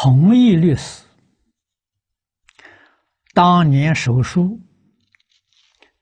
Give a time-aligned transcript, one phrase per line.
[0.00, 1.02] 弘毅律师
[3.34, 4.60] 当年手书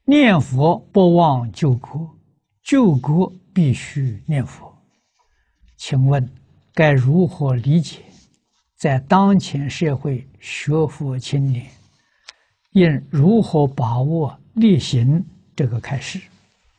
[0.05, 2.15] 念佛不忘救国，
[2.63, 4.71] 救国必须念佛。
[5.79, 6.31] 请问
[6.75, 8.05] 该如何理解？
[8.77, 11.67] 在当前社会，学佛青年
[12.73, 15.25] 应如何把握力行
[15.57, 16.21] 这个开始？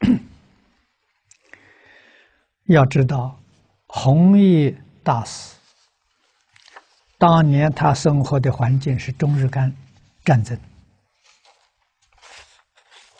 [2.69, 3.39] 要知道，
[3.87, 5.56] 弘一大师
[7.17, 9.75] 当年他生活的环境是中日干
[10.23, 10.59] 战争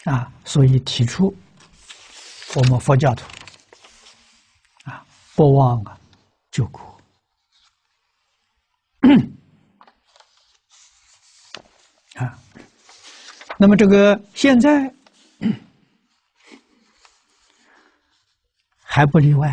[0.05, 1.35] 啊，所以提出
[2.55, 3.25] 我们佛教徒
[4.83, 5.99] 啊不忘啊
[6.51, 7.01] 救国
[12.15, 12.39] 啊，
[13.57, 14.93] 那么这个现在。
[18.89, 19.47] 还不例外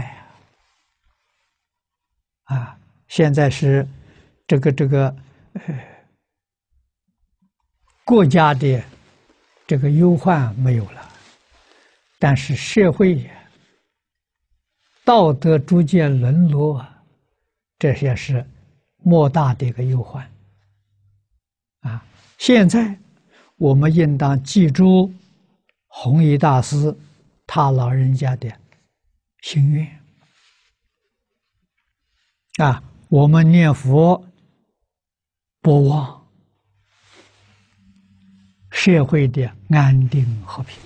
[2.44, 2.56] 啊！
[2.56, 3.86] 啊，现在是
[4.46, 5.16] 这个这个
[5.52, 5.62] 呃
[8.04, 8.82] 国家的
[9.66, 11.08] 这个忧患没有了，
[12.18, 13.30] 但是社会
[15.04, 16.84] 道德逐渐沦落，
[17.78, 18.44] 这些是
[18.98, 20.30] 莫大的一个忧患
[21.80, 22.04] 啊！
[22.38, 22.98] 现在
[23.56, 25.12] 我们应当记住
[25.88, 26.94] 弘一大师
[27.46, 28.50] 他老人家的。
[29.42, 29.86] 心愿
[32.56, 32.82] 啊！
[33.10, 34.24] 我们念佛
[35.64, 36.22] 不忘
[38.70, 40.76] 社会的安定和平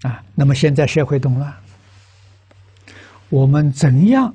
[0.00, 0.24] 啊。
[0.34, 1.54] 那么现在社会动乱，
[3.28, 4.34] 我们怎样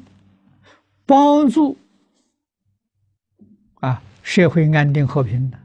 [1.08, 1.76] 帮助
[3.80, 5.58] 啊社会安定和平呢？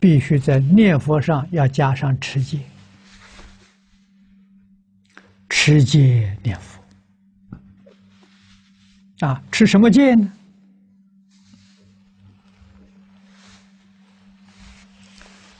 [0.00, 2.58] 必须在念佛上要加上持戒。
[5.50, 6.82] 持戒念佛
[9.26, 10.32] 啊，持什么戒呢？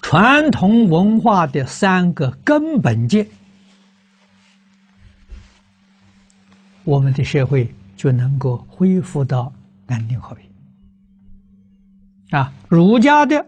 [0.08, 3.26] 传统文化的三个根本戒，
[6.84, 9.52] 我们的社会就能够恢复到
[9.86, 10.48] 安定和平。
[12.30, 13.34] 啊，儒家的《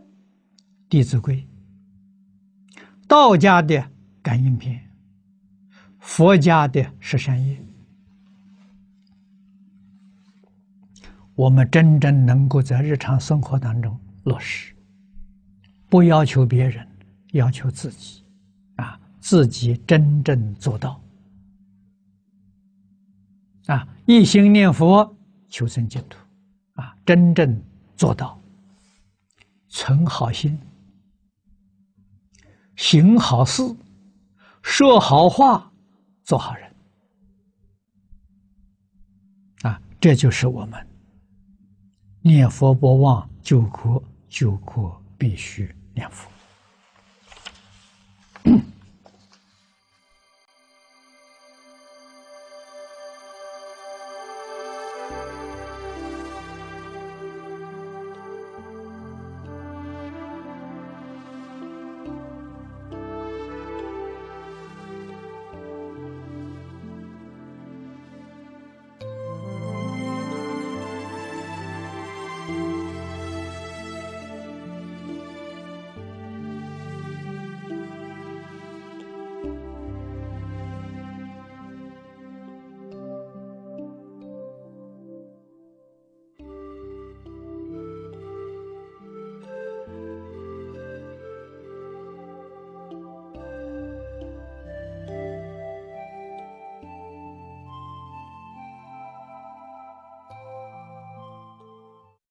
[0.89, 1.47] 弟子规》，
[3.07, 3.77] 道家的
[4.21, 4.75] 《感应篇》。
[6.01, 7.57] 佛家的十善业，
[11.37, 14.75] 我们真正能够在日常生活当中落实，
[15.88, 16.87] 不要求别人，
[17.32, 18.22] 要求自己，
[18.76, 21.00] 啊，自己真正做到，
[23.66, 25.16] 啊，一心念佛
[25.49, 26.19] 求生净土，
[26.75, 27.62] 啊，真正
[27.97, 28.41] 做到，
[29.69, 30.59] 存好心，
[32.76, 33.62] 行好事，
[34.62, 35.65] 说好话。
[36.25, 36.70] 做好人，
[39.62, 40.87] 啊，这就是我们
[42.20, 45.75] 念佛不忘救苦，救国必须。
[45.99, 46.38] 念佛。